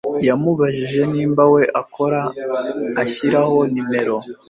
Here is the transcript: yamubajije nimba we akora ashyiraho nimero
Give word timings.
yamubajije 0.27 0.99
nimba 1.11 1.43
we 1.53 1.63
akora 1.81 2.21
ashyiraho 3.03 3.57
nimero 3.71 4.15